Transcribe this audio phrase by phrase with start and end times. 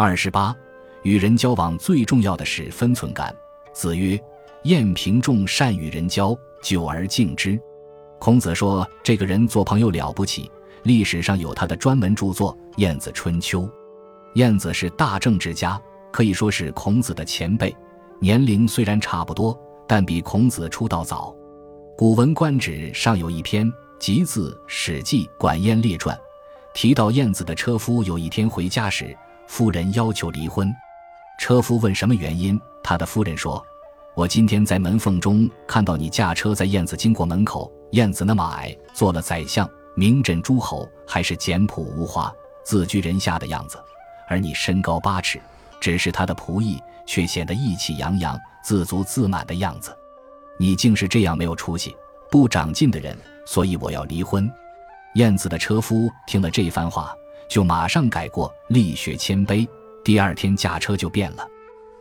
[0.00, 0.54] 二十八，
[1.02, 3.34] 与人交往最重要的是分寸感。
[3.72, 4.16] 子曰
[4.62, 7.58] ：“晏平仲善与人交，久而敬之。”
[8.20, 10.48] 孔子说：“这个人做朋友了不起。”
[10.84, 13.62] 历史上有他的专门著作《晏子春秋》。
[14.34, 15.76] 晏子是大政治家，
[16.12, 17.76] 可以说是孔子的前辈。
[18.20, 19.58] 年龄虽然差不多，
[19.88, 21.34] 但比孔子出道早。
[21.96, 23.66] 《古文观止》上有一篇
[23.98, 26.16] 《集字史记管晏列传》，
[26.72, 29.12] 提到晏子的车夫有一天回家时，
[29.48, 30.72] 夫人要求离婚。
[31.40, 33.64] 车夫问什么原因，他的夫人说
[34.14, 43.78] ：“我今天在门缝中看到你驾车在燕子经过门口，燕子那么矮，做了宰相。”名震诸侯，还是简朴无华、自居人下的样子；
[44.28, 45.40] 而你身高八尺，
[45.80, 49.96] 只是他的仆役，却显得意气洋洋、自足自满的样子。
[50.56, 51.96] 你竟是这样没有出息、
[52.30, 54.48] 不长进的人，所以我要离婚。
[55.14, 57.12] 燕子的车夫听了这番话，
[57.48, 59.66] 就马上改过，力学谦卑。
[60.04, 61.46] 第二天驾车就变了。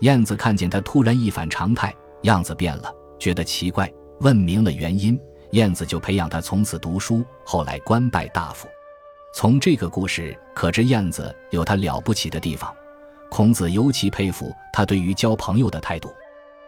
[0.00, 5.18] 燕子看见他突然一反常态，样子变了，觉得奇怪，问明了原因。
[5.52, 8.68] 燕子就培养他从此读书，后来官拜大夫。
[9.32, 12.74] 从这个故事可知，燕子有他了不起的地方。
[13.30, 16.12] 孔子尤其佩服他对于交朋友的态度。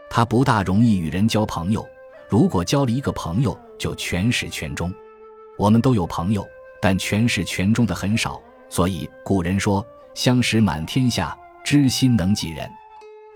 [0.09, 1.87] 他不大容易与人交朋友，
[2.29, 4.93] 如果交了一个朋友，就全始全终。
[5.57, 6.47] 我们都有朋友，
[6.83, 8.43] 但全始全终的很少。
[8.71, 12.71] 所以古人说：“相识满天下，知心能几人？”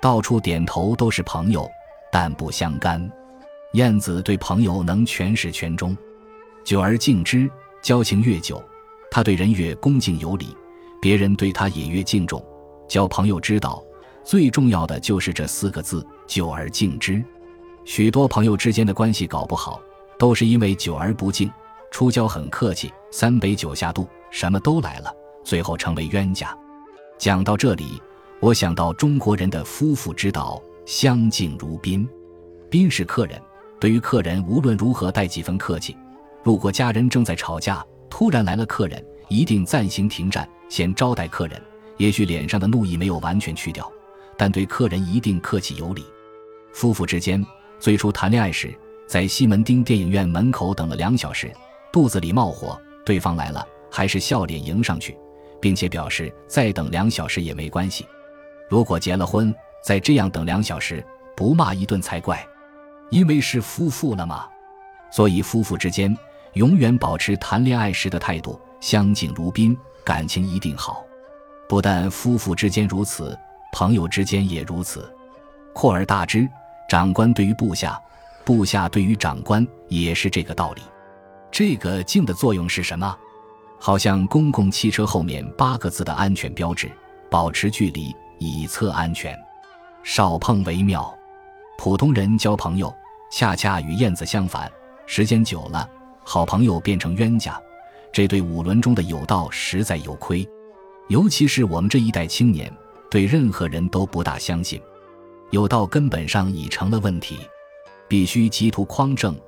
[0.00, 1.68] 到处点头都是朋友，
[2.12, 3.10] 但不相干。
[3.72, 5.96] 晏子对朋友能全始全终，
[6.64, 7.50] 久而敬之，
[7.82, 8.62] 交情越久，
[9.10, 10.56] 他对人越恭敬有礼，
[11.02, 12.40] 别人对他也越敬重。
[12.86, 13.82] 交朋友之道，
[14.22, 17.20] 最重要的就是这四个字：久而敬之。
[17.84, 19.80] 许多朋友之间的关系搞不好，
[20.18, 21.50] 都是因为久而不敬。
[21.90, 25.12] 初交很客气，三杯酒下肚，什么都来了，
[25.44, 26.56] 最后成为冤家。
[27.18, 28.02] 讲到这里，
[28.40, 32.08] 我想到中国人的夫妇之道：相敬如宾。
[32.68, 33.40] 宾是客人。
[33.78, 35.94] 对于客人，无论如何带几分客气。
[36.42, 41.60] 如果家人正在吵架，突然来了客人，一定暂行停战，先招待客人。
[41.98, 43.90] 也许脸上的怒意没有完全去掉，
[44.36, 46.04] 但对客人一定客气有礼。
[46.72, 47.44] 夫妇之间
[47.78, 48.74] 最初谈恋爱时，
[49.06, 51.52] 在西门町电影院门口等了两小时，
[51.92, 55.16] 肚子里冒火，对方来了，还是笑脸迎上去，
[55.60, 58.06] 并且表示再等两小时也没关系。
[58.68, 61.04] 如果结了婚，再这样等两小时，
[61.36, 62.44] 不骂一顿才怪。
[63.10, 64.48] 因为是夫妇了嘛，
[65.10, 66.16] 所以夫妇之间
[66.54, 71.04] 永远保持谈恋爱时的态度，相敬如宾，感情一定好。
[71.68, 73.38] 不但夫妇之间如此，
[73.72, 75.08] 朋友之间也如此。
[75.72, 76.48] 扩而大之，
[76.88, 78.00] 长官对于部下，
[78.44, 80.82] 部下对于长官也是这个道理。
[81.50, 83.16] 这个敬的作用是什么？
[83.86, 86.90] 好像公共汽车后面八个字的安全标志：
[87.30, 89.38] 保持距离，以测安全，
[90.02, 91.14] 少碰为妙。
[91.76, 92.90] 普通人交朋友，
[93.30, 94.72] 恰恰与燕子相反。
[95.04, 95.86] 时间久了，
[96.24, 97.60] 好朋友变成冤家，
[98.10, 100.48] 这对五伦中的有道实在有亏。
[101.08, 102.72] 尤其是我们这一代青年，
[103.10, 104.80] 对任何人都不大相信。
[105.50, 107.38] 有道根本上已成了问题，
[108.08, 109.38] 必须急图匡正，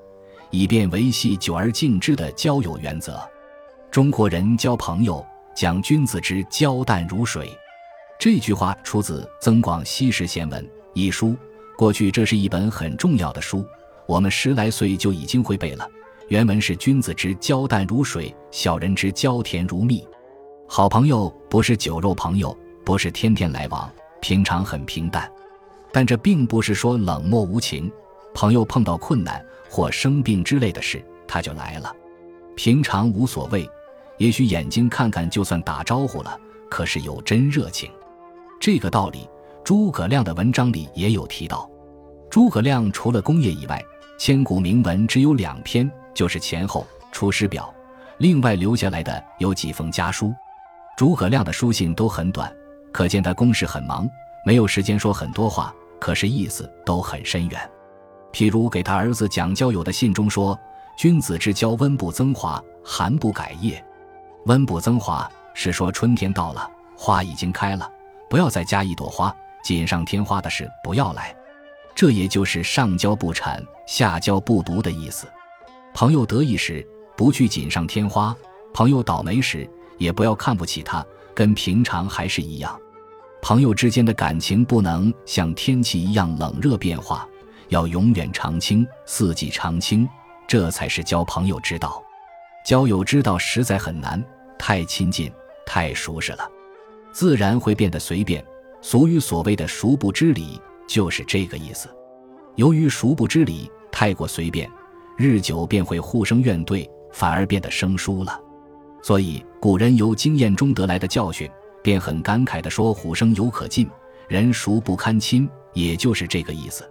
[0.50, 3.18] 以便维系久而敬之的交友原则。
[3.90, 5.24] 中国人交朋友
[5.54, 7.50] 讲君子之交淡如水，
[8.18, 11.34] 这句话出自《增广西史贤文》一书。
[11.78, 13.64] 过去这是一本很重要的书，
[14.06, 15.88] 我们十来岁就已经会背了。
[16.28, 20.06] 原文是“君子之交淡如水，小人之交甜如蜜。”
[20.68, 25.30] 好朋友不是酒肉朋友，不是天天来往，平常很平淡。
[25.92, 27.90] 但这并不是说冷漠无情。
[28.34, 31.94] 朋友碰到困难或生病之类的事，他就来了。
[32.54, 33.68] 平常无所谓，
[34.18, 36.38] 也许眼睛看看就算打招呼了，
[36.70, 37.90] 可是有真热情。
[38.60, 39.28] 这个道理。
[39.64, 41.68] 诸葛亮的文章里也有提到，
[42.30, 43.84] 诸葛亮除了功业以外，
[44.16, 47.74] 千古名文只有两篇，就是前后《出师表》，
[48.18, 50.32] 另外留下来的有几封家书。
[50.96, 52.48] 诸葛亮的书信都很短，
[52.92, 54.08] 可见他公事很忙，
[54.44, 57.70] 没有时间说很多话，可是意思都很深远。
[58.32, 60.56] 譬如给他儿子讲交友的信中说
[60.96, 63.84] ：“君子之交，温不增华，寒不改叶。
[64.46, 67.90] 温补增华是说春天到了，花已经开了，
[68.30, 69.34] 不要再加一朵花。”
[69.64, 71.34] 锦上添花的事不要来，
[71.92, 75.26] 这也就是上交不产，下交不独的意思。
[75.92, 78.32] 朋友得意时不去锦上添花，
[78.72, 81.04] 朋友倒霉时也不要看不起他，
[81.34, 82.80] 跟平常还是一样。
[83.42, 87.28] 朋友之间的感情不能像天气一样冷热变化，
[87.70, 90.08] 要永远常青，四季常青，
[90.46, 92.00] 这才是交朋友之道。
[92.64, 94.24] 交友之道实在很难，
[94.58, 95.32] 太亲近，
[95.64, 96.50] 太熟识了。
[97.12, 98.44] 自然会变得随便。
[98.82, 101.88] 俗语所谓的“熟不知礼”，就是这个意思。
[102.54, 104.70] 由于“熟不知礼”太过随便，
[105.16, 108.40] 日久便会互生怨怼，反而变得生疏了。
[109.02, 111.50] 所以古人由经验中得来的教训，
[111.82, 113.88] 便很感慨地说：“虎生犹可近，
[114.28, 116.88] 人孰不堪亲？”也就是这个意思。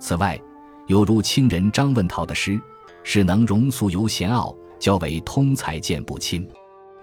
[0.00, 0.40] 此外，
[0.86, 2.58] 犹如清人张问陶的诗
[3.04, 6.48] ：“是能容俗犹嫌傲，交为通才见不亲。”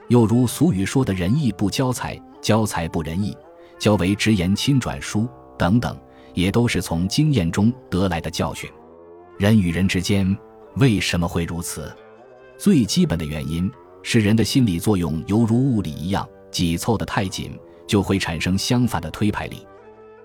[0.09, 3.35] 又如俗语说的“仁义不交财，交财不仁义，
[3.79, 5.27] 交为直言亲转疏”
[5.57, 5.97] 等等，
[6.33, 8.69] 也都是从经验中得来的教训。
[9.38, 10.38] 人与人之间
[10.75, 11.91] 为什么会如此？
[12.57, 13.71] 最基本的原因
[14.01, 17.57] 是人的心理作用犹如物理一样，挤凑得太紧，
[17.88, 19.65] 就会产生相反的推排力。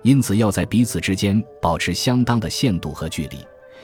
[0.03, 3.39] 因此，要在彼此之间保持相当的限度和距离，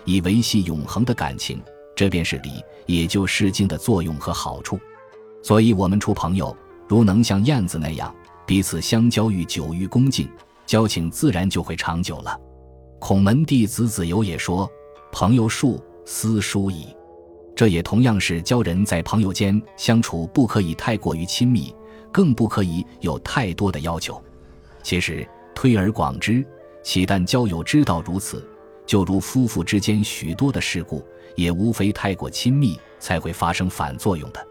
[0.04, 1.62] 以维系永恒的感情，
[1.96, 4.78] 这便是礼，也就《是经》的作用和好处。
[5.44, 6.56] 所以，我们处朋友，
[6.88, 8.12] 如能像燕子那样
[8.46, 10.26] 彼此相交于久于恭敬，
[10.64, 12.34] 交情自然就会长久了。
[12.98, 14.66] 孔门弟子子游也说
[15.12, 16.86] ：“朋友数，斯疏矣。”
[17.54, 21.72] 这也同样是教人在朋友间相处不可以太过于亲密，
[22.10, 24.18] 更不可以有太多的要求。
[24.82, 25.28] 其实。
[25.56, 26.44] 推而广之，
[26.82, 28.44] 岂但交友之道如此，
[28.84, 31.00] 就如夫妇之间许多的事故，
[31.36, 34.46] 也无非太过亲密才会发生反作用的。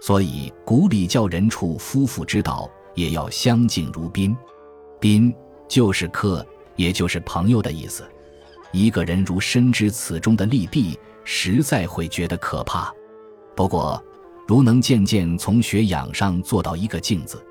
[0.00, 4.36] 所以古礼教人处夫妇之道，也要相敬如宾。
[5.00, 5.34] 宾
[5.68, 6.46] 就是客，
[6.76, 8.08] 也就是朋友的意思。
[8.72, 12.92] 一个人如深知此中的利弊，实在会觉得可怕。
[13.54, 14.02] 不过，
[14.46, 17.44] 如能渐渐从学养上做到一个敬字，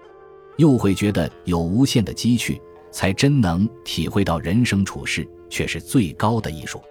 [0.57, 2.61] 又会觉得有无限的积蓄。
[2.89, 6.81] 才真能体会到人生处世却是最高的艺术。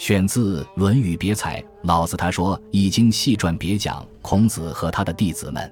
[0.00, 5.70] 选自《论语别裁》，老子他说《易经》细传别讲孔子和他的弟子们。